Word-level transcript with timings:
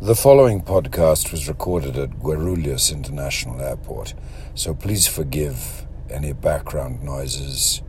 The 0.00 0.14
following 0.14 0.62
podcast 0.62 1.32
was 1.32 1.48
recorded 1.48 1.96
at 1.98 2.20
Guarulhos 2.20 2.92
International 2.92 3.60
Airport, 3.60 4.14
so 4.54 4.72
please 4.72 5.08
forgive 5.08 5.88
any 6.08 6.32
background 6.32 7.02
noises, 7.02 7.82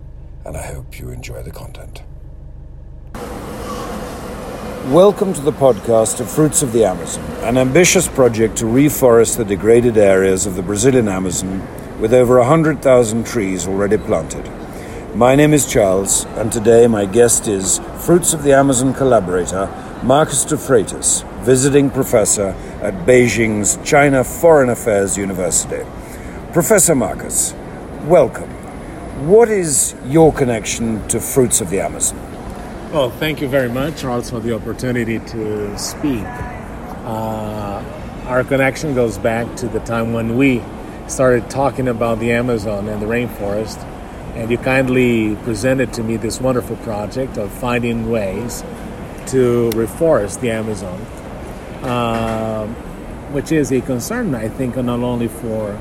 and 0.44 0.58
I 0.58 0.64
hope 0.64 0.98
you 0.98 1.12
enjoy 1.12 1.44
the 1.44 1.52
content. 1.52 2.02
Welcome 4.92 5.36
to 5.36 5.42
the 5.42 5.52
podcast 5.52 6.20
of 6.20 6.32
Fruits 6.32 6.64
of 6.64 6.74
the 6.74 6.84
Amazon, 6.84 7.24
an 7.44 7.60
ambitious 7.60 8.08
project 8.08 8.58
to 8.58 8.66
reforest 8.66 9.38
the 9.38 9.46
degraded 9.46 9.96
areas 9.96 10.48
of 10.48 10.56
the 10.56 10.64
Brazilian 10.64 11.08
Amazon 11.08 11.62
with 12.02 12.12
over 12.12 12.40
100,000 12.40 13.24
trees 13.24 13.68
already 13.68 14.00
planted. 14.00 14.50
My 15.14 15.36
name 15.36 15.54
is 15.54 15.72
Charles, 15.72 16.26
and 16.38 16.52
today 16.52 16.88
my 16.88 17.06
guest 17.06 17.48
is 17.48 17.80
Fruits 18.00 18.34
of 18.34 18.42
the 18.42 18.54
Amazon 18.54 18.96
collaborator 18.96 19.68
Marcus 20.02 20.44
de 20.44 20.56
Freitas, 20.56 21.24
visiting 21.44 21.90
professor 21.90 22.56
at 22.82 22.94
Beijing's 23.06 23.78
China 23.90 24.24
Foreign 24.24 24.70
Affairs 24.70 25.18
University. 25.18 25.86
Professor 26.52 26.96
Marcus, 26.96 27.54
welcome. 28.06 28.50
What 29.28 29.50
is 29.50 29.96
your 30.06 30.34
connection 30.34 31.08
to 31.08 31.20
Fruits 31.20 31.62
of 31.62 31.70
the 31.70 31.80
Amazon? 31.80 32.20
Well, 32.92 33.10
thank 33.10 33.42
you 33.42 33.48
very 33.48 33.70
much, 33.70 34.02
for 34.02 34.40
the 34.40 34.54
opportunity 34.54 35.20
to 35.20 35.78
speak. 35.78 36.24
Uh, 37.06 37.84
our 38.26 38.44
connection 38.44 38.94
goes 38.94 39.18
back 39.18 39.56
to 39.58 39.68
the 39.68 39.80
time 39.80 40.12
when 40.12 40.38
we 40.38 40.62
started 41.08 41.50
talking 41.50 41.88
about 41.88 42.20
the 42.20 42.32
Amazon 42.32 42.90
and 42.90 43.02
the 43.02 43.06
rainforest, 43.06 43.82
and 44.36 44.52
you 44.52 44.58
kindly 44.58 45.36
presented 45.44 45.94
to 45.94 46.04
me 46.04 46.18
this 46.18 46.42
wonderful 46.42 46.76
project 46.78 47.38
of 47.38 47.52
finding 47.52 48.10
ways 48.10 48.62
to 49.28 49.70
reforest 49.74 50.42
the 50.42 50.52
Amazon 50.52 51.00
um, 51.84 52.74
which 53.34 53.52
is 53.52 53.72
a 53.72 53.82
concern, 53.82 54.36
I 54.36 54.50
think, 54.50 54.76
not 54.76 55.00
only 55.00 55.28
for 55.28 55.80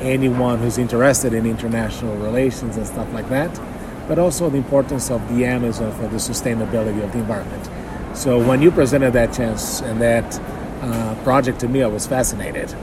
anyone 0.00 0.58
who's 0.58 0.78
interested 0.78 1.32
in 1.32 1.46
international 1.46 2.16
relations 2.16 2.76
and 2.76 2.86
stuff 2.86 3.12
like 3.12 3.28
that, 3.30 3.60
but 4.08 4.18
also 4.18 4.50
the 4.50 4.58
importance 4.58 5.10
of 5.10 5.26
the 5.34 5.44
Amazon 5.44 5.92
for 5.92 6.08
the 6.08 6.16
sustainability 6.16 7.02
of 7.02 7.12
the 7.12 7.18
environment. 7.18 7.68
So 8.16 8.38
when 8.38 8.62
you 8.62 8.70
presented 8.70 9.12
that 9.12 9.32
chance 9.34 9.80
and 9.80 10.00
that 10.00 10.40
uh, 10.82 11.14
project 11.22 11.60
to 11.60 11.68
me, 11.68 11.82
I 11.82 11.86
was 11.86 12.06
fascinated. 12.06 12.74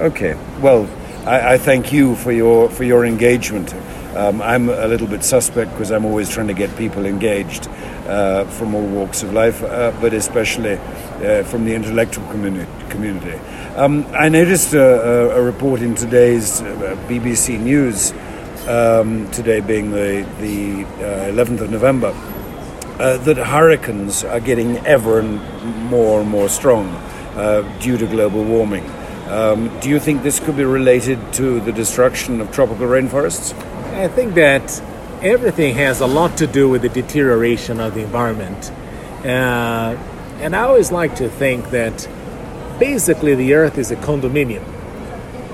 Okay, 0.00 0.34
well, 0.60 0.88
I, 1.26 1.54
I, 1.54 1.58
thank 1.58 1.92
you 1.92 2.16
for 2.16 2.32
your 2.32 2.68
for 2.68 2.84
your 2.84 3.04
engagement. 3.04 3.74
Um, 4.14 4.42
I'm 4.42 4.68
a 4.68 4.86
little 4.86 5.06
bit 5.06 5.24
suspect 5.24 5.70
because 5.72 5.90
I'm 5.90 6.04
always 6.04 6.28
trying 6.28 6.48
to 6.48 6.54
get 6.54 6.76
people 6.76 7.04
engaged 7.04 7.68
uh, 8.06 8.44
from 8.44 8.74
all 8.74 8.86
walks 8.86 9.22
of 9.22 9.32
life, 9.32 9.62
uh, 9.62 9.92
but 10.00 10.12
especially 10.14 10.78
uh, 11.22 11.42
from 11.44 11.64
the 11.64 11.74
intellectual 11.74 12.26
community. 12.28 12.70
community. 12.88 13.38
Um, 13.76 14.06
I 14.12 14.28
noticed 14.28 14.74
a, 14.74 15.36
a, 15.36 15.42
report 15.42 15.80
in 15.80 15.94
today's 15.94 16.60
uh, 16.60 16.96
BBC 17.08 17.58
News, 17.58 18.12
um, 18.68 19.30
today 19.30 19.60
being 19.60 19.90
the, 19.90 20.26
the 20.40 20.84
11th 21.32 21.60
uh, 21.60 21.64
of 21.64 21.70
November, 21.70 22.14
uh, 22.98 23.16
that 23.18 23.36
hurricanes 23.36 24.24
are 24.24 24.40
getting 24.40 24.78
ever 24.86 25.18
and 25.18 25.40
more 25.90 26.20
and 26.20 26.30
more 26.30 26.48
strong 26.48 27.00
due 27.80 27.96
to 27.96 28.06
global 28.06 28.44
warming. 28.44 28.88
Um, 29.28 29.80
do 29.80 29.88
you 29.88 29.98
think 29.98 30.22
this 30.22 30.38
could 30.38 30.56
be 30.56 30.64
related 30.64 31.32
to 31.34 31.58
the 31.60 31.72
destruction 31.72 32.40
of 32.40 32.52
tropical 32.52 32.86
rainforests? 32.86 33.52
I 33.94 34.08
think 34.08 34.34
that 34.34 34.80
everything 35.22 35.74
has 35.74 36.00
a 36.00 36.06
lot 36.06 36.36
to 36.38 36.46
do 36.46 36.68
with 36.68 36.82
the 36.82 36.88
deterioration 36.88 37.80
of 37.80 37.94
the 37.94 38.02
environment. 38.02 38.70
Uh, 39.24 39.96
and 40.44 40.54
I 40.54 40.60
always 40.60 40.92
like 40.92 41.16
to 41.16 41.30
think 41.30 41.70
that 41.70 42.06
basically 42.78 43.34
the 43.34 43.54
earth 43.54 43.78
is 43.78 43.90
a 43.90 43.96
condominium 43.96 44.62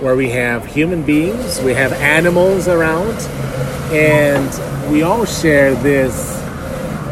where 0.02 0.16
we 0.16 0.30
have 0.30 0.66
human 0.66 1.04
beings, 1.04 1.60
we 1.60 1.74
have 1.74 1.92
animals 1.92 2.66
around, 2.66 3.16
and 3.92 4.90
we 4.90 5.02
all 5.02 5.24
share 5.24 5.76
this 5.76 6.42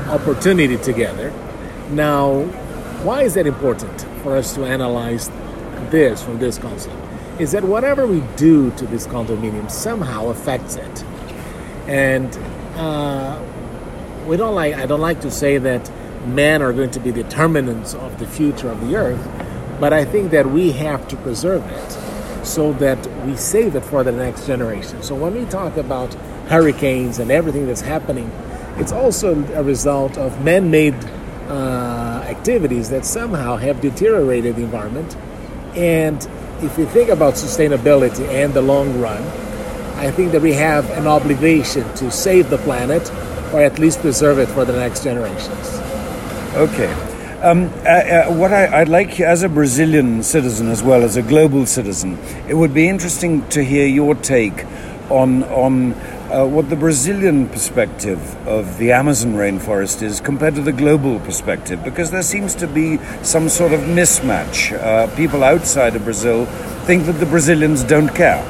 opportunity 0.08 0.76
together. 0.78 1.32
Now, 1.90 2.42
why 3.04 3.22
is 3.22 3.34
that 3.34 3.46
important 3.46 4.02
for 4.24 4.36
us 4.36 4.56
to 4.56 4.64
analyze 4.64 5.30
this 5.90 6.20
from 6.20 6.40
this 6.40 6.58
concept? 6.58 6.96
Is 7.38 7.52
that 7.52 7.62
whatever 7.62 8.08
we 8.08 8.22
do 8.34 8.72
to 8.72 8.86
this 8.86 9.06
condominium 9.06 9.70
somehow 9.70 10.30
affects 10.30 10.74
it. 10.74 11.04
And 11.86 12.36
uh, 12.74 13.40
we 14.26 14.36
don't 14.36 14.56
like. 14.56 14.74
I 14.74 14.86
don't 14.86 15.00
like 15.00 15.20
to 15.20 15.30
say 15.30 15.58
that 15.58 15.88
men 16.26 16.62
are 16.62 16.72
going 16.72 16.90
to 16.90 17.00
be 17.00 17.12
determinants 17.12 17.94
of 17.94 18.18
the 18.18 18.26
future 18.26 18.68
of 18.70 18.86
the 18.86 18.96
earth, 18.96 19.28
but 19.80 19.92
I 19.92 20.04
think 20.04 20.30
that 20.32 20.46
we 20.46 20.72
have 20.72 21.06
to 21.08 21.16
preserve 21.16 21.64
it 21.66 22.46
so 22.46 22.72
that 22.74 22.98
we 23.24 23.36
save 23.36 23.76
it 23.76 23.84
for 23.84 24.02
the 24.02 24.12
next 24.12 24.46
generation. 24.46 25.02
So 25.02 25.14
when 25.14 25.34
we 25.34 25.44
talk 25.46 25.76
about 25.76 26.12
hurricanes 26.48 27.18
and 27.18 27.30
everything 27.30 27.66
that's 27.66 27.80
happening, 27.80 28.30
it's 28.76 28.92
also 28.92 29.34
a 29.54 29.62
result 29.62 30.16
of 30.16 30.42
man-made 30.44 30.94
uh, 31.48 32.24
activities 32.26 32.90
that 32.90 33.04
somehow 33.04 33.56
have 33.56 33.80
deteriorated 33.80 34.56
the 34.56 34.62
environment. 34.62 35.16
And 35.76 36.16
if 36.62 36.76
we 36.78 36.84
think 36.86 37.10
about 37.10 37.34
sustainability 37.34 38.26
and 38.28 38.54
the 38.54 38.62
long 38.62 39.00
run, 39.00 39.22
I 39.98 40.10
think 40.10 40.32
that 40.32 40.42
we 40.42 40.52
have 40.52 40.88
an 40.90 41.06
obligation 41.06 41.82
to 41.96 42.10
save 42.10 42.50
the 42.50 42.58
planet 42.58 43.10
or 43.52 43.60
at 43.60 43.78
least 43.78 44.00
preserve 44.00 44.38
it 44.38 44.46
for 44.48 44.64
the 44.64 44.72
next 44.74 45.02
generations. 45.02 45.80
Okay. 46.54 46.92
Um, 47.40 47.70
uh, 47.84 47.88
uh, 47.88 48.32
what 48.34 48.52
I, 48.52 48.80
would 48.80 48.88
like, 48.88 49.20
as 49.20 49.44
a 49.44 49.48
Brazilian 49.48 50.24
citizen 50.24 50.68
as 50.68 50.82
well 50.82 51.04
as 51.04 51.16
a 51.16 51.22
global 51.22 51.66
citizen, 51.66 52.18
it 52.48 52.54
would 52.54 52.74
be 52.74 52.88
interesting 52.88 53.48
to 53.50 53.62
hear 53.62 53.86
your 53.86 54.16
take 54.16 54.64
on 55.08 55.44
on 55.44 55.94
uh, 56.32 56.44
what 56.44 56.68
the 56.68 56.76
Brazilian 56.76 57.48
perspective 57.48 58.18
of 58.46 58.76
the 58.78 58.92
Amazon 58.92 59.34
rainforest 59.34 60.02
is 60.02 60.20
compared 60.20 60.54
to 60.56 60.62
the 60.62 60.72
global 60.72 61.20
perspective, 61.20 61.82
because 61.84 62.10
there 62.10 62.22
seems 62.22 62.54
to 62.56 62.66
be 62.66 62.98
some 63.22 63.48
sort 63.48 63.72
of 63.72 63.80
mismatch. 63.80 64.72
Uh, 64.72 65.06
people 65.16 65.44
outside 65.44 65.94
of 65.94 66.04
Brazil 66.04 66.44
think 66.86 67.06
that 67.06 67.14
the 67.14 67.26
Brazilians 67.26 67.84
don't 67.84 68.14
care. 68.14 68.44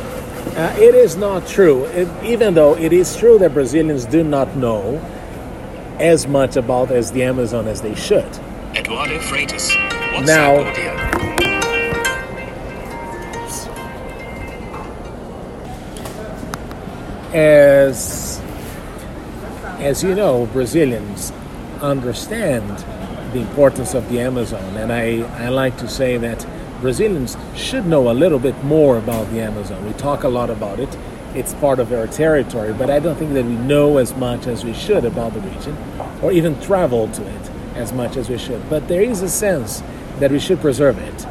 Uh, 0.56 0.74
it 0.78 0.94
is 0.94 1.14
not 1.16 1.46
true, 1.46 1.84
it, 1.86 2.08
even 2.24 2.54
though 2.54 2.74
it 2.76 2.92
is 2.92 3.16
true 3.16 3.38
that 3.38 3.52
Brazilians 3.52 4.06
do 4.06 4.24
not 4.24 4.56
know 4.56 4.98
as 6.00 6.26
much 6.26 6.56
about 6.56 6.90
as 6.90 7.12
the 7.12 7.22
Amazon 7.22 7.66
as 7.66 7.82
they 7.82 7.94
should. 7.94 8.28
Eduardo 8.74 9.18
Freitas, 9.18 9.70
WhatsApp 10.12 10.26
now, 10.26 10.56
audio. 10.60 11.08
As 17.32 18.40
as 19.78 20.02
you 20.02 20.14
know, 20.14 20.46
Brazilians 20.52 21.32
understand 21.80 22.84
the 23.32 23.40
importance 23.40 23.94
of 23.94 24.08
the 24.08 24.20
Amazon, 24.20 24.76
and 24.76 24.92
I, 24.92 25.20
I 25.44 25.48
like 25.50 25.76
to 25.78 25.88
say 25.88 26.16
that 26.16 26.46
Brazilians 26.80 27.36
should 27.54 27.86
know 27.86 28.10
a 28.10 28.12
little 28.12 28.38
bit 28.38 28.62
more 28.64 28.98
about 28.98 29.30
the 29.30 29.40
Amazon. 29.40 29.84
We 29.84 29.92
talk 29.94 30.24
a 30.24 30.28
lot 30.28 30.50
about 30.50 30.80
it. 30.80 30.96
It's 31.38 31.54
part 31.54 31.78
of 31.78 31.92
our 31.92 32.08
territory, 32.08 32.72
but 32.72 32.90
I 32.90 32.98
don't 32.98 33.16
think 33.16 33.32
that 33.34 33.44
we 33.44 33.54
know 33.54 33.98
as 33.98 34.12
much 34.16 34.48
as 34.48 34.64
we 34.64 34.74
should 34.74 35.04
about 35.04 35.34
the 35.34 35.40
region, 35.40 35.76
or 36.20 36.32
even 36.32 36.60
travel 36.60 37.06
to 37.12 37.22
it 37.22 37.50
as 37.76 37.92
much 37.92 38.16
as 38.16 38.28
we 38.28 38.38
should. 38.38 38.68
But 38.68 38.88
there 38.88 39.02
is 39.02 39.22
a 39.22 39.28
sense 39.28 39.82
that 40.18 40.32
we 40.32 40.40
should 40.40 40.60
preserve 40.60 40.98
it, 40.98 41.26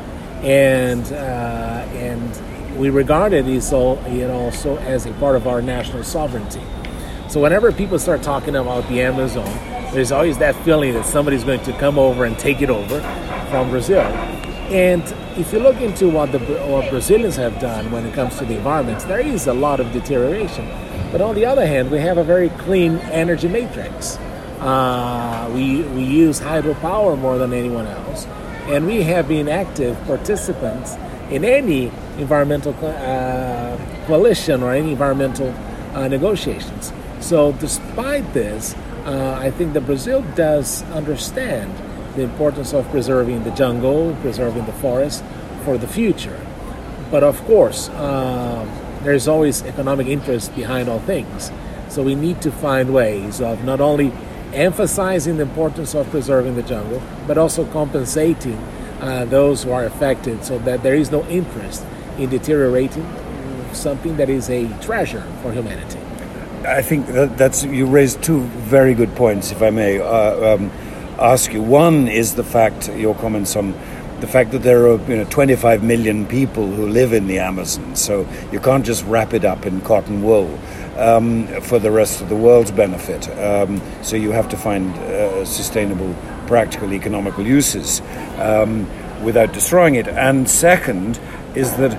and 0.45 1.03
uh, 1.11 1.85
and 1.91 2.77
we 2.79 2.89
regard 2.89 3.33
it 3.33 3.47
as 3.47 3.73
all, 3.73 3.97
it 4.05 4.29
also 4.29 4.77
as 4.77 5.05
a 5.05 5.11
part 5.13 5.35
of 5.35 5.45
our 5.45 5.61
national 5.61 6.03
sovereignty. 6.03 6.61
So 7.27 7.41
whenever 7.41 7.73
people 7.73 7.99
start 7.99 8.23
talking 8.23 8.55
about 8.55 8.87
the 8.87 9.01
Amazon, 9.01 9.51
there's 9.93 10.13
always 10.13 10.37
that 10.37 10.55
feeling 10.63 10.93
that 10.93 11.05
somebody's 11.05 11.43
going 11.43 11.63
to 11.63 11.73
come 11.73 11.99
over 11.99 12.23
and 12.23 12.39
take 12.39 12.61
it 12.61 12.69
over 12.69 13.01
from 13.49 13.69
Brazil. 13.69 14.05
And 14.69 15.01
if 15.37 15.53
you 15.53 15.59
look 15.59 15.79
into 15.79 16.09
what 16.09 16.33
the 16.33 16.39
what 16.39 16.89
Brazilians 16.89 17.37
have 17.37 17.57
done 17.59 17.89
when 17.89 18.05
it 18.05 18.13
comes 18.13 18.37
to 18.39 18.45
the 18.45 18.57
environment, 18.57 18.99
there 19.07 19.19
is 19.19 19.47
a 19.47 19.53
lot 19.53 19.79
of 19.79 19.93
deterioration. 19.93 20.67
But 21.11 21.21
on 21.21 21.35
the 21.35 21.45
other 21.45 21.65
hand, 21.65 21.89
we 21.89 21.99
have 21.99 22.17
a 22.17 22.23
very 22.23 22.49
clean 22.49 22.97
energy 23.11 23.47
matrix. 23.47 24.17
Uh, 24.59 25.49
we 25.53 25.83
we 25.83 26.03
use 26.03 26.41
hydropower 26.41 27.17
more 27.17 27.37
than 27.37 27.53
anyone 27.53 27.87
else, 27.87 28.25
and 28.67 28.85
we 28.85 29.03
have 29.03 29.29
been 29.29 29.47
active 29.47 29.97
participants 30.05 30.97
in 31.29 31.45
any 31.45 31.91
environmental 32.17 32.75
uh, 32.83 33.77
coalition 34.05 34.63
or 34.63 34.73
any 34.73 34.91
environmental 34.91 35.53
uh, 35.93 36.09
negotiations. 36.09 36.91
So, 37.21 37.53
despite 37.53 38.33
this, 38.33 38.75
uh, 39.05 39.37
I 39.39 39.49
think 39.51 39.73
that 39.73 39.85
Brazil 39.85 40.23
does 40.35 40.83
understand 40.91 41.71
the 42.17 42.23
importance 42.23 42.73
of 42.73 42.89
preserving 42.89 43.43
the 43.43 43.51
jungle, 43.51 44.15
preserving 44.21 44.65
the 44.65 44.73
forest 44.73 45.23
for 45.63 45.77
the 45.77 45.87
future. 45.87 46.39
But 47.09 47.23
of 47.23 47.39
course, 47.45 47.89
um, 47.89 48.69
there's 49.03 49.27
always 49.27 49.63
economic 49.63 50.07
interest 50.07 50.53
behind 50.55 50.89
all 50.89 50.99
things. 50.99 51.51
So 51.89 52.03
we 52.03 52.15
need 52.15 52.41
to 52.41 52.51
find 52.51 52.93
ways 52.93 53.39
of 53.39 53.63
not 53.63 53.79
only 53.79 54.11
emphasizing 54.53 55.37
the 55.37 55.43
importance 55.43 55.95
of 55.95 56.09
preserving 56.09 56.55
the 56.55 56.63
jungle, 56.63 57.01
but 57.27 57.37
also 57.37 57.65
compensating 57.71 58.57
uh, 58.99 59.25
those 59.25 59.63
who 59.63 59.71
are 59.71 59.85
affected 59.85 60.43
so 60.43 60.57
that 60.59 60.83
there 60.83 60.95
is 60.95 61.11
no 61.11 61.25
interest 61.27 61.85
in 62.17 62.29
deteriorating 62.29 63.07
something 63.73 64.17
that 64.17 64.29
is 64.29 64.49
a 64.49 64.67
treasure 64.79 65.23
for 65.41 65.51
humanity. 65.51 65.99
I 66.65 66.81
think 66.81 67.07
that 67.07 67.37
that's 67.37 67.63
you 67.63 67.85
raised 67.85 68.23
two 68.23 68.41
very 68.41 68.93
good 68.93 69.15
points, 69.15 69.51
if 69.51 69.61
I 69.61 69.69
may 69.69 69.99
uh, 69.99 70.55
um, 70.55 70.71
ask 71.19 71.53
you. 71.53 71.61
One 71.61 72.07
is 72.07 72.35
the 72.35 72.43
fact 72.43 72.89
your 72.89 73.15
comments 73.15 73.55
on 73.55 73.73
the 74.19 74.27
fact 74.27 74.51
that 74.51 74.63
there 74.63 74.87
are 74.87 74.99
you 75.09 75.17
know 75.17 75.25
25 75.25 75.83
million 75.83 76.25
people 76.25 76.65
who 76.67 76.87
live 76.87 77.13
in 77.13 77.27
the 77.27 77.39
Amazon, 77.39 77.95
so 77.95 78.27
you 78.51 78.59
can't 78.59 78.85
just 78.85 79.05
wrap 79.05 79.33
it 79.33 79.45
up 79.45 79.65
in 79.65 79.81
cotton 79.81 80.23
wool 80.23 80.59
um, 80.97 81.47
for 81.61 81.79
the 81.79 81.91
rest 81.91 82.21
of 82.21 82.29
the 82.29 82.35
world's 82.35 82.71
benefit. 82.71 83.29
Um, 83.37 83.81
so 84.01 84.15
you 84.15 84.31
have 84.31 84.49
to 84.49 84.57
find 84.57 84.95
uh, 84.97 85.45
sustainable, 85.45 86.15
practical, 86.47 86.93
economical 86.93 87.45
uses 87.45 88.01
um, 88.39 88.87
without 89.23 89.53
destroying 89.53 89.95
it. 89.95 90.07
And 90.07 90.49
second 90.49 91.19
is 91.55 91.75
that 91.77 91.93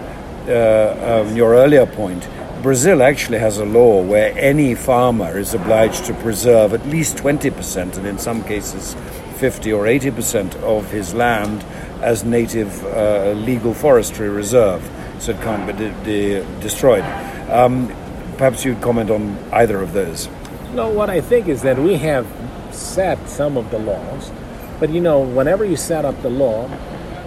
uh, 0.49 1.23
um, 1.23 1.37
your 1.37 1.55
earlier 1.55 1.87
point. 1.87 2.27
Brazil 2.63 3.05
actually 3.05 3.39
has 3.39 3.59
a 3.59 3.65
law 3.65 4.03
where 4.03 4.37
any 4.37 4.75
farmer 4.75 5.39
is 5.39 5.55
obliged 5.55 6.05
to 6.07 6.15
preserve 6.15 6.75
at 6.75 6.85
least 6.89 7.17
20%, 7.17 7.97
and 7.97 8.05
in 8.05 8.19
some 8.19 8.43
cases 8.43 8.97
50 9.37 9.73
or 9.73 9.85
80% 9.85 10.57
of 10.57 10.91
his 10.91 11.15
land 11.15 11.63
as 12.03 12.25
native 12.25 12.85
uh, 12.87 13.31
legal 13.37 13.75
forestry 13.75 14.29
reserve, 14.29 14.83
so 15.21 15.31
it 15.31 15.41
can't 15.43 15.69
be 15.69 15.73
de- 15.73 16.05
de- 16.05 16.61
destroyed. 16.61 17.05
Um, 17.49 17.87
perhaps 18.39 18.65
you'd 18.65 18.81
comment 18.81 19.11
on 19.11 19.39
either 19.53 19.81
of 19.81 19.93
those. 19.93 20.29
No, 20.75 20.89
what 20.89 21.11
I 21.11 21.21
think 21.21 21.47
is 21.47 21.63
that 21.63 21.79
we 21.79 21.95
have 21.95 22.27
set 22.73 23.29
some 23.29 23.57
of 23.57 23.71
the 23.71 23.79
laws, 23.79 24.33
but 24.81 24.91
you 24.91 25.01
know, 25.01 25.21
whenever 25.21 25.65
you 25.65 25.77
set 25.77 26.05
up 26.05 26.21
the 26.23 26.31
law 26.31 26.67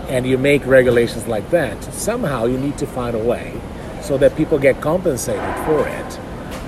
and 0.10 0.28
you 0.28 0.38
make 0.38 0.66
regulations 0.66 1.26
like 1.28 1.50
that, 1.52 1.82
somehow 1.94 2.46
you 2.46 2.58
need 2.58 2.78
to 2.80 2.86
find 2.86 3.16
a 3.16 3.24
way 3.24 3.62
so 4.02 4.18
that 4.18 4.36
people 4.36 4.58
get 4.58 4.82
compensated 4.82 5.56
for 5.66 5.88
it, 5.88 6.20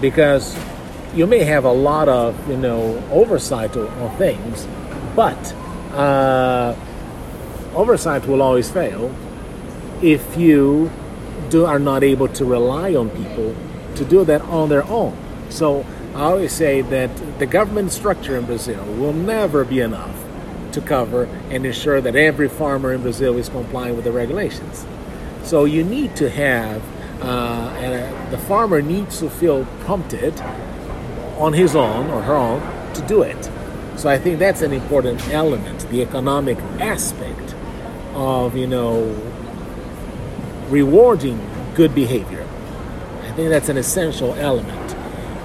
because 0.01 0.55
you 1.15 1.27
may 1.27 1.43
have 1.43 1.65
a 1.65 1.71
lot 1.71 2.09
of 2.09 2.35
you 2.49 2.57
know 2.57 3.03
oversight 3.11 3.75
on 3.77 4.17
things, 4.17 4.67
but 5.15 5.53
uh, 5.93 6.75
oversight 7.75 8.25
will 8.27 8.41
always 8.41 8.69
fail 8.69 9.13
if 10.01 10.37
you 10.37 10.91
do, 11.49 11.65
are 11.65 11.79
not 11.79 12.03
able 12.03 12.27
to 12.27 12.45
rely 12.45 12.95
on 12.95 13.09
people 13.11 13.55
to 13.95 14.05
do 14.05 14.25
that 14.25 14.41
on 14.43 14.69
their 14.69 14.83
own. 14.85 15.15
So 15.49 15.85
I 16.15 16.23
always 16.23 16.51
say 16.51 16.81
that 16.81 17.09
the 17.39 17.45
government 17.45 17.91
structure 17.91 18.37
in 18.37 18.45
Brazil 18.45 18.83
will 18.85 19.13
never 19.13 19.63
be 19.63 19.79
enough 19.79 20.15
to 20.73 20.81
cover 20.81 21.25
and 21.49 21.65
ensure 21.65 22.01
that 22.01 22.15
every 22.15 22.49
farmer 22.49 22.91
in 22.91 23.01
Brazil 23.03 23.37
is 23.37 23.49
complying 23.49 23.95
with 23.95 24.03
the 24.03 24.11
regulations. 24.11 24.85
So 25.43 25.65
you 25.65 25.83
need 25.83 26.15
to 26.15 26.29
have, 26.29 26.81
uh, 27.23 27.73
and 27.79 28.31
the 28.31 28.37
farmer 28.37 28.81
needs 28.81 29.19
to 29.19 29.29
feel 29.29 29.65
prompted 29.81 30.39
on 31.37 31.53
his 31.53 31.75
own 31.75 32.09
or 32.09 32.21
her 32.21 32.35
own 32.35 32.61
to 32.93 33.01
do 33.07 33.21
it. 33.21 33.49
So 33.95 34.09
I 34.09 34.17
think 34.17 34.39
that's 34.39 34.61
an 34.61 34.73
important 34.73 35.25
element, 35.29 35.87
the 35.89 36.01
economic 36.01 36.57
aspect 36.79 37.55
of, 38.13 38.57
you 38.57 38.67
know, 38.67 39.03
rewarding 40.69 41.39
good 41.75 41.95
behavior. 41.95 42.45
I 43.21 43.31
think 43.31 43.49
that's 43.49 43.69
an 43.69 43.77
essential 43.77 44.33
element. 44.35 44.95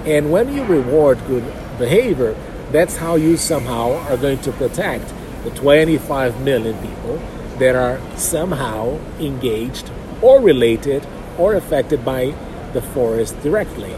And 0.07 0.33
when 0.33 0.53
you 0.53 0.65
reward 0.65 1.19
good 1.27 1.45
behavior, 1.79 2.35
that's 2.73 2.97
how 2.97 3.15
you 3.15 3.37
somehow 3.37 3.93
are 4.09 4.17
going 4.17 4.41
to 4.43 4.53
protect 4.53 5.13
the 5.45 5.51
25 5.51 6.41
million 6.43 6.77
people 6.79 7.23
that 7.59 7.75
are 7.77 8.01
somehow 8.17 8.99
engaged 9.19 9.91
or 10.23 10.41
related 10.41 11.07
or 11.39 11.55
affected 11.55 12.05
by 12.05 12.35
the 12.73 12.83
forest 12.83 13.41
directly. 13.43 13.95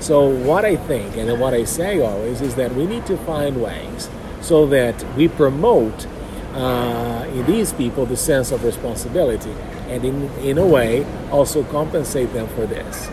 So, 0.00 0.28
what 0.28 0.64
I 0.64 0.76
think 0.76 1.16
and 1.16 1.40
what 1.40 1.54
I 1.54 1.64
say 1.64 2.00
always 2.00 2.40
is 2.40 2.54
that 2.54 2.74
we 2.74 2.86
need 2.86 3.06
to 3.06 3.16
find 3.18 3.62
ways 3.62 4.08
so 4.40 4.66
that 4.66 5.04
we 5.16 5.28
promote 5.28 6.06
uh, 6.54 7.26
in 7.32 7.46
these 7.46 7.72
people 7.72 8.06
the 8.06 8.16
sense 8.16 8.50
of 8.50 8.64
responsibility 8.64 9.54
and, 9.88 10.04
in, 10.04 10.30
in 10.40 10.58
a 10.58 10.66
way, 10.66 11.04
also 11.30 11.62
compensate 11.64 12.32
them 12.32 12.48
for 12.48 12.66
this. 12.66 13.10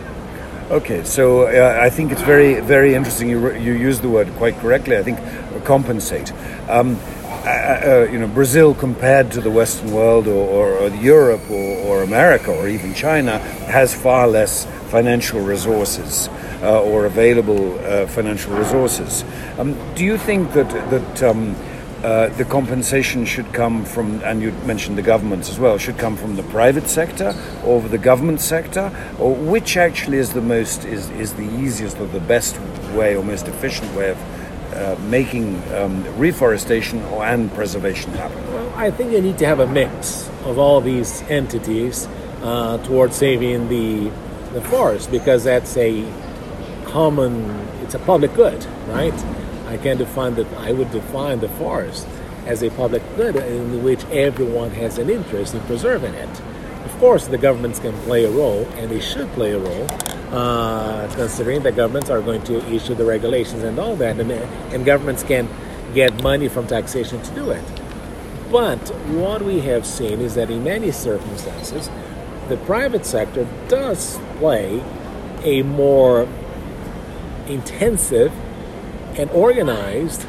Okay, 0.70 1.02
so 1.04 1.46
uh, 1.46 1.78
I 1.80 1.88
think 1.88 2.12
it's 2.12 2.22
very, 2.22 2.60
very 2.60 2.94
interesting. 2.94 3.28
You, 3.28 3.54
you 3.54 3.72
use 3.72 4.00
the 4.00 4.08
word 4.08 4.28
quite 4.36 4.56
correctly. 4.58 4.96
I 4.96 5.02
think 5.02 5.18
compensate. 5.64 6.32
Um, 6.68 6.98
uh, 7.48 7.80
uh, 8.04 8.12
you 8.12 8.18
know, 8.18 8.28
Brazil 8.28 8.74
compared 8.74 9.32
to 9.32 9.40
the 9.40 9.50
Western 9.50 9.92
world 9.92 10.28
or, 10.28 10.32
or, 10.32 10.72
or 10.78 10.88
Europe 10.88 11.50
or, 11.50 11.76
or, 11.86 12.02
America 12.02 12.50
or 12.50 12.68
even 12.68 12.92
China 12.92 13.38
has 13.70 13.94
far 13.94 14.28
less 14.28 14.66
financial 14.90 15.40
resources 15.40 16.28
uh, 16.62 16.82
or 16.82 17.06
available 17.06 17.78
uh, 17.78 18.06
financial 18.06 18.54
resources. 18.54 19.24
Um, 19.58 19.76
do 19.94 20.04
you 20.04 20.18
think 20.18 20.52
that 20.52 20.68
that 20.90 21.22
um, 21.22 21.56
uh, 22.02 22.28
the 22.36 22.44
compensation 22.44 23.24
should 23.24 23.52
come 23.52 23.84
from, 23.84 24.22
and 24.22 24.40
you 24.40 24.52
mentioned 24.64 24.96
the 24.96 25.02
governments 25.02 25.50
as 25.50 25.58
well, 25.58 25.76
should 25.78 25.98
come 25.98 26.16
from 26.16 26.36
the 26.36 26.44
private 26.44 26.86
sector 26.86 27.34
or 27.64 27.80
the 27.80 27.98
government 27.98 28.40
sector, 28.40 28.92
or 29.18 29.34
which 29.34 29.76
actually 29.76 30.18
is 30.18 30.32
the 30.32 30.40
most, 30.40 30.84
is, 30.84 31.10
is 31.10 31.32
the 31.32 31.48
easiest 31.58 31.98
or 31.98 32.06
the 32.06 32.20
best 32.20 32.56
way 32.94 33.16
or 33.16 33.24
most 33.24 33.48
efficient 33.48 33.92
way 33.96 34.10
of 34.10 34.18
uh, 34.18 34.37
making 35.08 35.62
um, 35.74 36.04
reforestation 36.18 37.00
and 37.00 37.52
preservation 37.54 38.12
happen? 38.12 38.36
Well, 38.52 38.72
I 38.76 38.90
think 38.90 39.12
you 39.12 39.20
need 39.20 39.38
to 39.38 39.46
have 39.46 39.60
a 39.60 39.66
mix 39.66 40.28
of 40.44 40.58
all 40.58 40.80
these 40.80 41.22
entities 41.22 42.06
uh, 42.42 42.78
towards 42.78 43.16
saving 43.16 43.68
the, 43.68 44.10
the 44.52 44.60
forest 44.62 45.10
because 45.10 45.44
that's 45.44 45.76
a 45.76 46.04
common, 46.84 47.50
it's 47.82 47.94
a 47.94 47.98
public 47.98 48.34
good, 48.34 48.64
right? 48.88 49.14
I 49.66 49.76
can 49.76 49.98
define 49.98 50.34
that 50.36 50.52
I 50.54 50.72
would 50.72 50.90
define 50.90 51.40
the 51.40 51.48
forest 51.50 52.06
as 52.46 52.62
a 52.62 52.70
public 52.70 53.02
good 53.16 53.36
in 53.36 53.82
which 53.82 54.04
everyone 54.06 54.70
has 54.70 54.96
an 54.98 55.10
interest 55.10 55.54
in 55.54 55.60
preserving 55.62 56.14
it. 56.14 56.40
Of 56.84 56.96
course, 56.98 57.26
the 57.26 57.36
governments 57.36 57.78
can 57.78 57.92
play 58.02 58.24
a 58.24 58.30
role, 58.30 58.66
and 58.76 58.90
they 58.90 59.00
should 59.00 59.28
play 59.32 59.52
a 59.52 59.58
role, 59.58 59.86
uh, 60.32 61.08
considering 61.14 61.62
that 61.62 61.76
governments 61.76 62.10
are 62.10 62.20
going 62.20 62.42
to 62.44 62.64
issue 62.72 62.94
the 62.94 63.04
regulations 63.04 63.62
and 63.62 63.78
all 63.78 63.96
that, 63.96 64.18
and, 64.18 64.30
and 64.30 64.84
governments 64.84 65.22
can 65.22 65.48
get 65.94 66.22
money 66.22 66.48
from 66.48 66.66
taxation 66.66 67.22
to 67.22 67.34
do 67.34 67.50
it. 67.50 67.64
But 68.50 68.78
what 69.08 69.42
we 69.42 69.60
have 69.60 69.84
seen 69.86 70.20
is 70.20 70.34
that 70.34 70.50
in 70.50 70.64
many 70.64 70.90
circumstances, 70.90 71.90
the 72.48 72.56
private 72.58 73.04
sector 73.04 73.46
does 73.68 74.18
play 74.38 74.82
a 75.44 75.62
more 75.62 76.26
intensive 77.46 78.32
and 79.18 79.30
organized 79.30 80.26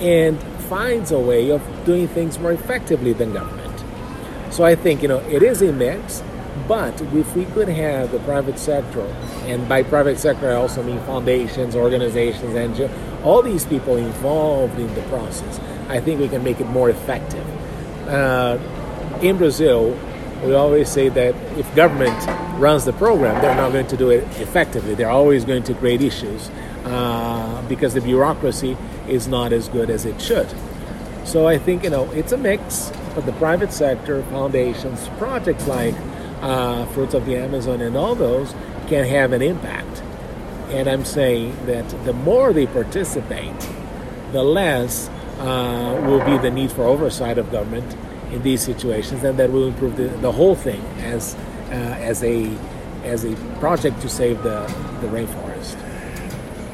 and 0.00 0.40
finds 0.68 1.10
a 1.10 1.18
way 1.18 1.50
of 1.50 1.62
doing 1.84 2.08
things 2.08 2.38
more 2.38 2.52
effectively 2.52 3.12
than 3.12 3.32
government. 3.32 3.84
So 4.52 4.64
I 4.64 4.74
think, 4.74 5.02
you 5.02 5.08
know, 5.08 5.18
it 5.28 5.42
is 5.42 5.62
a 5.62 5.72
mix, 5.72 6.22
but 6.68 7.00
if 7.00 7.36
we 7.36 7.44
could 7.46 7.68
have 7.68 8.12
the 8.12 8.18
private 8.20 8.58
sector, 8.58 9.02
and 9.46 9.68
by 9.68 9.82
private 9.82 10.18
sector 10.18 10.50
I 10.50 10.54
also 10.54 10.82
mean 10.82 10.98
foundations, 11.00 11.76
organizations, 11.76 12.54
and 12.54 13.24
all 13.24 13.42
these 13.42 13.64
people 13.64 13.96
involved 13.96 14.78
in 14.78 14.92
the 14.94 15.02
process, 15.02 15.60
I 15.88 16.00
think 16.00 16.20
we 16.20 16.28
can 16.28 16.42
make 16.42 16.60
it 16.60 16.66
more 16.66 16.90
effective. 16.90 17.46
Uh, 18.08 18.58
in 19.22 19.36
Brazil, 19.36 19.98
we 20.44 20.54
always 20.54 20.88
say 20.88 21.08
that 21.08 21.34
if 21.58 21.72
government 21.74 22.16
runs 22.60 22.84
the 22.84 22.92
program, 22.92 23.40
they're 23.40 23.54
not 23.54 23.72
going 23.72 23.86
to 23.88 23.96
do 23.96 24.10
it 24.10 24.24
effectively. 24.40 24.94
They're 24.94 25.10
always 25.10 25.44
going 25.44 25.62
to 25.64 25.74
create 25.74 26.02
issues 26.02 26.50
uh, 26.84 27.64
because 27.68 27.94
the 27.94 28.00
bureaucracy 28.00 28.76
is 29.08 29.28
not 29.28 29.52
as 29.52 29.68
good 29.68 29.90
as 29.90 30.04
it 30.04 30.20
should. 30.20 30.48
So 31.24 31.48
I 31.48 31.58
think 31.58 31.84
you 31.84 31.90
know 31.90 32.10
it's 32.12 32.32
a 32.32 32.36
mix, 32.36 32.92
but 33.14 33.26
the 33.26 33.32
private 33.32 33.72
sector, 33.72 34.22
foundations, 34.24 35.08
projects 35.18 35.66
like 35.66 35.94
uh, 36.40 36.86
Fruits 36.86 37.14
of 37.14 37.26
the 37.26 37.36
Amazon, 37.36 37.80
and 37.80 37.96
all 37.96 38.14
those 38.14 38.54
can 38.88 39.04
have 39.04 39.32
an 39.32 39.42
impact. 39.42 40.02
And 40.70 40.88
I'm 40.88 41.04
saying 41.04 41.56
that 41.66 41.88
the 42.04 42.12
more 42.12 42.52
they 42.52 42.66
participate, 42.66 43.54
the 44.32 44.42
less 44.42 45.08
uh, 45.38 46.02
will 46.06 46.24
be 46.24 46.38
the 46.38 46.50
need 46.50 46.72
for 46.72 46.84
oversight 46.84 47.38
of 47.38 47.50
government 47.52 47.96
in 48.32 48.42
these 48.42 48.62
situations, 48.62 49.22
and 49.22 49.38
that 49.38 49.50
will 49.50 49.68
improve 49.68 49.96
the, 49.96 50.08
the 50.08 50.32
whole 50.32 50.54
thing 50.54 50.80
as 50.98 51.34
uh, 51.70 51.74
as 51.74 52.22
a 52.24 52.50
as 53.04 53.24
a 53.24 53.34
project 53.60 54.00
to 54.02 54.08
save 54.08 54.42
the, 54.42 54.60
the 55.00 55.06
rainforest. 55.08 55.76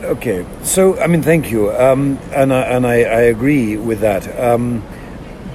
Okay, 0.02 0.44
so 0.62 0.98
I 0.98 1.06
mean, 1.06 1.22
thank 1.22 1.50
you, 1.50 1.70
um, 1.72 2.18
and 2.32 2.52
I, 2.52 2.62
and 2.62 2.86
I, 2.86 2.94
I, 2.94 3.20
agree 3.22 3.76
with 3.76 4.00
that. 4.00 4.26
Um, 4.40 4.82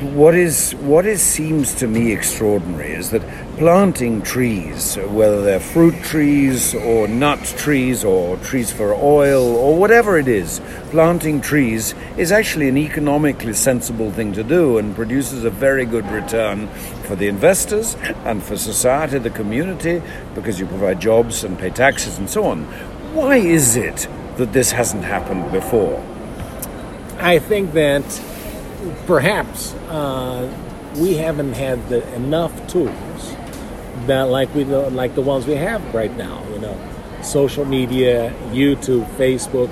what 0.01 0.35
is 0.35 0.75
what 0.75 1.07
is 1.07 1.23
seems 1.23 1.73
to 1.73 1.87
me 1.87 2.11
extraordinary 2.11 2.91
is 2.91 3.09
that 3.09 3.23
planting 3.57 4.21
trees, 4.21 4.95
whether 4.95 5.41
they're 5.41 5.59
fruit 5.59 5.95
trees 6.03 6.75
or 6.75 7.07
nut 7.07 7.43
trees 7.57 8.03
or 8.03 8.37
trees 8.37 8.71
for 8.71 8.93
oil 8.93 9.55
or 9.55 9.75
whatever 9.75 10.19
it 10.19 10.27
is, 10.27 10.61
planting 10.91 11.41
trees 11.41 11.95
is 12.15 12.31
actually 12.31 12.69
an 12.69 12.77
economically 12.77 13.53
sensible 13.53 14.11
thing 14.11 14.33
to 14.33 14.43
do 14.43 14.77
and 14.77 14.95
produces 14.95 15.43
a 15.43 15.49
very 15.49 15.85
good 15.85 16.05
return 16.11 16.67
for 17.07 17.15
the 17.15 17.27
investors 17.27 17.95
and 18.25 18.43
for 18.43 18.55
society, 18.55 19.17
the 19.17 19.31
community, 19.31 19.99
because 20.35 20.59
you 20.59 20.67
provide 20.67 20.99
jobs 20.99 21.43
and 21.43 21.57
pay 21.57 21.71
taxes 21.71 22.19
and 22.19 22.29
so 22.29 22.43
on. 22.43 22.65
Why 23.15 23.37
is 23.37 23.75
it 23.75 24.07
that 24.37 24.53
this 24.53 24.71
hasn't 24.71 25.05
happened 25.05 25.51
before? 25.51 26.03
I 27.17 27.39
think 27.39 27.73
that 27.73 28.03
perhaps 29.05 29.73
uh, 29.89 30.51
we 30.97 31.15
haven't 31.15 31.53
had 31.53 31.87
the, 31.89 32.07
enough 32.15 32.53
tools 32.67 33.35
that 34.05 34.23
like 34.23 34.53
we 34.53 34.63
like 34.65 35.15
the 35.15 35.21
ones 35.21 35.45
we 35.45 35.55
have 35.55 35.81
right 35.93 36.15
now. 36.15 36.43
You 36.51 36.59
know, 36.59 36.77
social 37.21 37.65
media, 37.65 38.33
YouTube, 38.51 39.05
Facebook, 39.15 39.69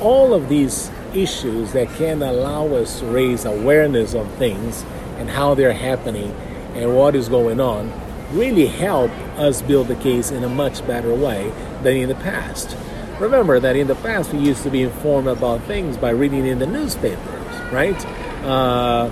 all 0.00 0.34
of 0.34 0.48
these 0.48 0.90
issues 1.14 1.72
that 1.72 1.88
can 1.96 2.22
allow 2.22 2.66
us 2.68 3.00
to 3.00 3.06
raise 3.06 3.44
awareness 3.44 4.14
of 4.14 4.30
things 4.34 4.84
and 5.18 5.30
how 5.30 5.54
they're 5.54 5.72
happening 5.72 6.30
and 6.74 6.94
what 6.94 7.14
is 7.14 7.28
going 7.28 7.60
on 7.60 7.90
really 8.32 8.66
help 8.66 9.10
us 9.38 9.62
build 9.62 9.88
the 9.88 9.94
case 9.96 10.30
in 10.30 10.44
a 10.44 10.48
much 10.48 10.86
better 10.86 11.14
way 11.14 11.52
than 11.82 11.96
in 11.96 12.08
the 12.08 12.14
past. 12.16 12.76
Remember 13.20 13.58
that 13.60 13.76
in 13.76 13.86
the 13.86 13.94
past 13.94 14.32
we 14.32 14.40
used 14.40 14.62
to 14.64 14.70
be 14.70 14.82
informed 14.82 15.28
about 15.28 15.62
things 15.62 15.96
by 15.96 16.10
reading 16.10 16.46
in 16.46 16.58
the 16.58 16.66
newspapers, 16.66 17.72
right? 17.72 17.96
Uh, 18.44 19.10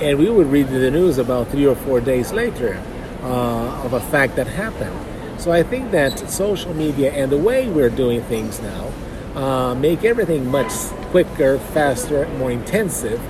and 0.00 0.18
we 0.18 0.28
would 0.28 0.48
read 0.48 0.68
the 0.68 0.90
news 0.90 1.18
about 1.18 1.48
three 1.48 1.66
or 1.66 1.76
four 1.76 2.00
days 2.00 2.32
later 2.32 2.82
uh, 3.22 3.84
of 3.84 3.92
a 3.92 4.00
fact 4.00 4.36
that 4.36 4.46
happened. 4.46 4.96
So 5.40 5.52
I 5.52 5.62
think 5.62 5.90
that 5.92 6.30
social 6.30 6.74
media 6.74 7.12
and 7.12 7.30
the 7.30 7.38
way 7.38 7.68
we're 7.68 7.90
doing 7.90 8.22
things 8.22 8.60
now 8.60 8.92
uh, 9.34 9.74
make 9.74 10.04
everything 10.04 10.50
much 10.50 10.72
quicker, 11.10 11.58
faster, 11.58 12.28
more 12.38 12.50
intensive. 12.50 13.20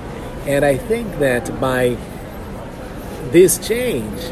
And 0.47 0.65
I 0.65 0.77
think 0.77 1.19
that 1.19 1.59
by 1.59 1.97
this 3.31 3.57
change, 3.57 4.31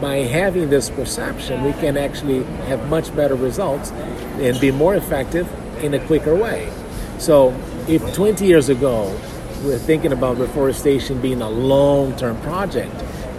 by 0.00 0.16
having 0.16 0.68
this 0.70 0.90
perception, 0.90 1.64
we 1.64 1.72
can 1.72 1.96
actually 1.96 2.42
have 2.68 2.88
much 2.88 3.14
better 3.14 3.34
results 3.34 3.90
and 3.90 4.60
be 4.60 4.70
more 4.70 4.94
effective 4.94 5.48
in 5.82 5.94
a 5.94 6.06
quicker 6.06 6.34
way. 6.34 6.70
So, 7.18 7.54
if 7.88 8.14
20 8.14 8.44
years 8.44 8.68
ago 8.68 9.16
we're 9.62 9.78
thinking 9.78 10.12
about 10.12 10.38
reforestation 10.38 11.20
being 11.20 11.42
a 11.42 11.50
long-term 11.50 12.40
project. 12.42 12.94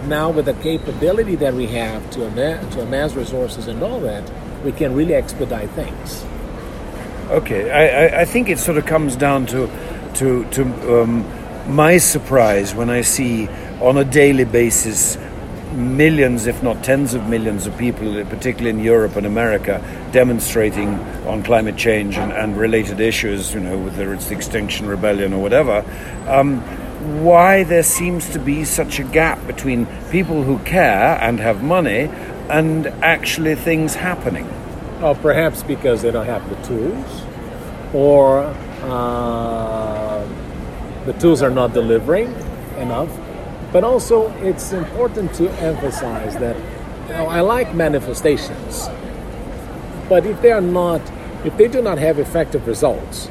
Now, 0.06 0.30
with 0.30 0.46
the 0.46 0.54
capability 0.54 1.36
that 1.36 1.54
we 1.54 1.66
have 1.68 2.10
to 2.12 2.26
amass, 2.26 2.74
to 2.74 2.82
amass 2.82 3.14
resources 3.14 3.66
and 3.66 3.82
all 3.82 4.00
that, 4.00 4.30
we 4.64 4.72
can 4.72 4.94
really 4.94 5.14
expedite 5.14 5.70
things. 5.70 6.24
Okay, 7.30 7.70
I, 7.70 8.22
I 8.22 8.24
think 8.24 8.48
it 8.48 8.58
sort 8.58 8.78
of 8.78 8.86
comes 8.86 9.16
down 9.16 9.46
to 9.46 9.68
to 10.14 10.44
to 10.50 11.02
um, 11.02 11.26
my 11.74 11.98
surprise 11.98 12.74
when 12.74 12.88
I 12.88 13.02
see 13.02 13.48
on 13.80 13.98
a 13.98 14.04
daily 14.04 14.44
basis 14.44 15.18
millions, 15.72 16.46
if 16.46 16.62
not 16.62 16.82
tens 16.82 17.14
of 17.14 17.28
millions, 17.28 17.66
of 17.66 17.76
people, 17.76 18.24
particularly 18.26 18.70
in 18.70 18.84
Europe 18.84 19.16
and 19.16 19.26
America, 19.26 19.82
demonstrating 20.12 20.88
on 21.26 21.42
climate 21.42 21.76
change 21.76 22.16
and, 22.16 22.32
and 22.32 22.56
related 22.56 23.00
issues, 23.00 23.54
you 23.54 23.60
know, 23.60 23.78
whether 23.78 24.12
it's 24.14 24.28
the 24.28 24.34
Extinction 24.34 24.86
Rebellion 24.86 25.32
or 25.32 25.42
whatever. 25.42 25.84
Um, 26.26 26.60
why 27.22 27.62
there 27.64 27.82
seems 27.82 28.28
to 28.30 28.38
be 28.38 28.64
such 28.64 28.98
a 28.98 29.04
gap 29.04 29.46
between 29.46 29.86
people 30.10 30.42
who 30.42 30.58
care 30.60 31.18
and 31.20 31.38
have 31.40 31.62
money 31.62 32.10
and 32.48 32.86
actually 33.02 33.54
things 33.54 33.94
happening? 33.94 34.48
Well, 35.00 35.14
perhaps 35.14 35.62
because 35.62 36.02
they 36.02 36.10
don't 36.10 36.26
have 36.26 36.48
the 36.50 36.56
tools, 36.66 37.22
or 37.94 38.40
uh, 38.82 40.26
the 41.06 41.12
tools 41.14 41.40
are 41.40 41.50
not 41.50 41.72
delivering 41.72 42.34
enough 42.78 43.10
but 43.72 43.84
also, 43.84 44.30
it's 44.42 44.72
important 44.72 45.34
to 45.34 45.50
emphasize 45.60 46.36
that 46.38 46.56
you 47.08 47.14
know, 47.14 47.26
I 47.26 47.40
like 47.40 47.74
manifestations, 47.74 48.88
but 50.08 50.24
if 50.24 50.40
they 50.40 50.52
are 50.52 50.60
not, 50.60 51.02
if 51.44 51.56
they 51.56 51.68
do 51.68 51.82
not 51.82 51.98
have 51.98 52.18
effective 52.18 52.66
results, 52.66 53.28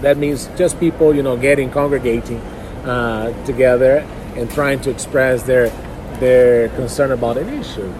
that 0.00 0.16
means 0.18 0.48
just 0.56 0.78
people, 0.80 1.14
you 1.14 1.22
know, 1.22 1.36
getting 1.36 1.70
congregating 1.70 2.38
uh, 2.84 3.32
together 3.44 3.98
and 4.36 4.50
trying 4.50 4.80
to 4.80 4.90
express 4.90 5.44
their 5.44 5.70
their 6.18 6.68
concern 6.70 7.12
about 7.12 7.36
an 7.36 7.48
issue. 7.48 7.92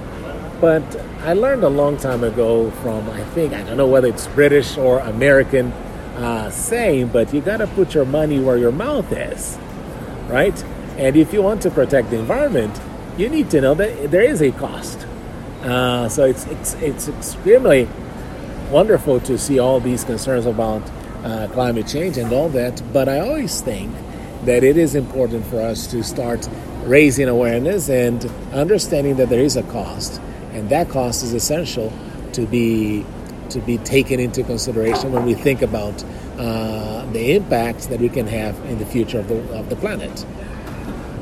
But 0.61 0.83
I 1.23 1.35
learned 1.35 1.65
a 1.65 1.69
long 1.69 1.97
time 1.97 2.25
ago 2.25 2.71
from 2.83 3.09
I 3.11 3.23
think 3.35 3.53
I 3.53 3.63
don't 3.63 3.77
know 3.77 3.87
whether 3.87 4.09
it's 4.09 4.27
British 4.29 4.77
or 4.77 4.99
American 5.01 5.73
uh, 6.17 6.51
saying, 6.51 7.09
but 7.09 7.33
you 7.35 7.41
got 7.41 7.59
to 7.59 7.67
put 7.67 7.95
your 7.95 8.07
money 8.07 8.41
where 8.41 8.57
your 8.57 8.73
mouth 8.73 9.13
is, 9.13 9.59
right? 10.29 10.65
And 10.97 11.17
if 11.17 11.33
you 11.33 11.43
want 11.43 11.63
to 11.63 11.71
protect 11.71 12.11
the 12.11 12.19
environment, 12.19 12.81
you 13.19 13.29
need 13.29 13.51
to 13.51 13.61
know 13.61 13.75
that 13.75 14.11
there 14.11 14.23
is 14.23 14.41
a 14.41 14.51
cost. 14.53 15.07
Uh, 15.63 16.09
so 16.09 16.25
it's, 16.25 16.47
it's, 16.47 16.75
it's 16.75 17.09
extremely 17.09 17.89
wonderful 18.71 19.21
to 19.21 19.39
see 19.39 19.59
all 19.59 19.81
these 19.81 20.05
concerns 20.05 20.47
about 20.47 20.83
uh, 21.25 21.49
climate 21.53 21.87
change 21.87 22.17
and 22.19 22.33
all 22.33 22.49
that. 22.51 22.83
But 22.93 23.09
I 23.09 23.21
always 23.21 23.61
think 23.61 23.95
that 24.45 24.63
it 24.65 24.77
is 24.77 24.95
important 24.95 25.45
for 25.47 25.61
us 25.61 25.87
to 25.89 26.03
start 26.03 26.49
raising 26.85 27.29
awareness 27.29 27.89
and 27.89 28.25
understanding 28.53 29.17
that 29.17 29.29
there 29.29 29.41
is 29.41 29.57
a 29.57 29.63
cost, 29.65 30.21
and 30.53 30.69
that 30.71 30.89
cost 30.89 31.25
is 31.25 31.33
essential 31.33 31.93
to 32.33 32.47
be 32.47 33.05
to 33.51 33.61
be 33.61 33.79
taken 33.79 34.19
into 34.19 34.43
consideration 34.43 35.13
when 35.13 35.25
we 35.25 35.33
think 35.33 35.63
about 35.63 36.05
uh, 36.39 37.07
the 37.13 37.37
impact 37.37 37.89
that 37.91 38.01
we 38.01 38.09
can 38.09 38.27
have 38.27 38.59
in 38.67 38.79
the 38.79 38.87
future 38.87 39.21
of 39.21 39.29
the, 39.29 39.37
of 39.57 39.69
the 39.71 39.77
planet. 39.77 40.27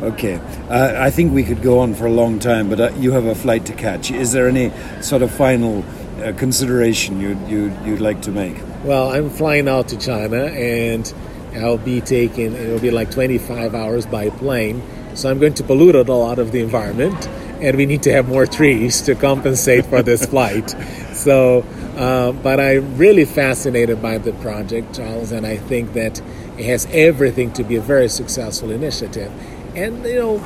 Okay, 0.02 0.34
uh, 0.68 0.94
I 0.98 1.10
think 1.10 1.32
we 1.32 1.44
could 1.44 1.62
go 1.62 1.78
on 1.78 1.94
for 1.94 2.06
a 2.06 2.10
long 2.10 2.38
time, 2.38 2.68
but 2.68 2.80
uh, 2.80 2.90
you 2.98 3.12
have 3.12 3.24
a 3.26 3.34
flight 3.34 3.64
to 3.66 3.72
catch. 3.72 4.10
Is 4.10 4.32
there 4.32 4.48
any 4.48 4.72
sort 5.00 5.22
of 5.22 5.30
final 5.30 5.84
uh, 6.22 6.32
consideration 6.32 7.20
you'd, 7.20 7.40
you'd, 7.48 7.72
you'd 7.84 8.00
like 8.00 8.22
to 8.22 8.30
make? 8.30 8.56
Well, 8.84 9.10
I'm 9.12 9.30
flying 9.30 9.68
out 9.68 9.88
to 9.88 9.98
China 9.98 10.44
and 10.44 11.12
I'll 11.56 11.78
be 11.78 12.00
taking, 12.00 12.54
it'll 12.54 12.80
be 12.80 12.90
like 12.90 13.10
25 13.10 13.74
hours 13.74 14.06
by 14.06 14.30
plane. 14.30 14.82
So 15.14 15.30
I'm 15.30 15.38
going 15.38 15.54
to 15.54 15.64
pollute 15.64 15.94
a 15.94 16.02
lot 16.02 16.38
of 16.38 16.52
the 16.52 16.60
environment 16.60 17.28
and 17.60 17.76
we 17.76 17.86
need 17.86 18.02
to 18.02 18.12
have 18.12 18.28
more 18.28 18.46
trees 18.46 19.00
to 19.02 19.14
compensate 19.14 19.86
for 19.86 20.02
this 20.02 20.26
flight. 20.30 20.70
So, 21.12 21.64
uh, 21.96 22.32
but 22.32 22.60
I'm 22.60 22.96
really 22.98 23.24
fascinated 23.24 24.02
by 24.02 24.18
the 24.18 24.32
project, 24.34 24.96
Charles, 24.96 25.32
and 25.32 25.46
I 25.46 25.56
think 25.56 25.94
that 25.94 26.20
it 26.58 26.66
has 26.66 26.86
everything 26.90 27.52
to 27.54 27.64
be 27.64 27.76
a 27.76 27.80
very 27.80 28.08
successful 28.08 28.70
initiative. 28.70 29.32
And, 29.76 30.04
you 30.04 30.14
know, 30.14 30.38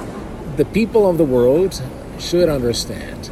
the 0.57 0.65
people 0.65 1.09
of 1.09 1.19
the 1.19 1.25
world 1.25 1.81
should 2.19 2.49
understand 2.49 3.31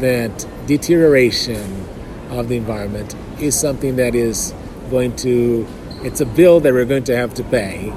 that 0.00 0.46
deterioration 0.66 1.86
of 2.30 2.48
the 2.48 2.56
environment 2.56 3.14
is 3.40 3.58
something 3.58 3.96
that 3.96 4.14
is 4.14 4.52
going 4.90 5.14
to, 5.16 5.66
it's 6.02 6.20
a 6.20 6.26
bill 6.26 6.60
that 6.60 6.72
we're 6.72 6.84
going 6.84 7.04
to 7.04 7.16
have 7.16 7.34
to 7.34 7.44
pay, 7.44 7.92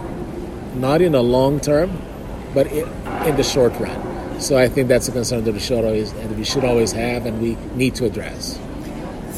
not 0.75 1.01
in 1.01 1.13
the 1.13 1.24
long 1.24 1.60
term, 1.60 2.01
but 2.53 2.67
in 2.67 3.36
the 3.36 3.43
short 3.43 3.74
run. 3.79 4.39
So 4.39 4.57
I 4.57 4.67
think 4.67 4.88
that's 4.88 5.07
a 5.07 5.12
concern 5.12 5.43
that 5.43 5.53
we 5.53 5.60
should 5.60 5.83
always, 5.83 6.13
that 6.13 6.31
we 6.31 6.43
should 6.43 6.63
always 6.63 6.91
have 6.91 7.25
and 7.25 7.41
we 7.41 7.55
need 7.75 7.95
to 7.95 8.05
address. 8.05 8.60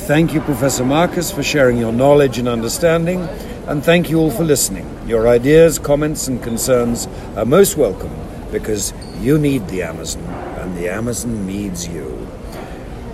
Thank 0.07 0.33
you, 0.33 0.41
Professor 0.41 0.85
Marcus, 0.85 1.31
for 1.31 1.43
sharing 1.43 1.77
your 1.77 1.93
knowledge 1.93 2.37
and 2.37 2.47
understanding, 2.47 3.27
and 3.67 3.83
thank 3.83 4.09
you 4.09 4.19
all 4.19 4.31
for 4.31 4.43
listening. 4.43 4.89
Your 5.07 5.27
ideas, 5.27 5.79
comments, 5.79 6.27
and 6.27 6.41
concerns 6.41 7.07
are 7.35 7.45
most 7.45 7.77
welcome 7.77 8.13
because 8.51 8.93
you 9.19 9.37
need 9.37 9.67
the 9.67 9.83
Amazon, 9.83 10.23
and 10.59 10.77
the 10.77 10.89
Amazon 10.89 11.47
needs 11.47 11.87
you. 11.87 12.27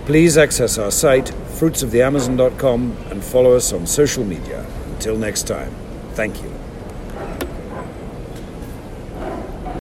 Please 0.06 0.36
access 0.36 0.76
our 0.76 0.90
site, 0.90 1.26
fruitsoftheamazon.com, 1.26 2.96
and 3.10 3.24
follow 3.24 3.54
us 3.54 3.72
on 3.72 3.86
social 3.86 4.24
media. 4.24 4.66
Until 4.92 5.16
next 5.16 5.46
time, 5.46 5.74
thank 6.14 6.42
you. 6.42 6.59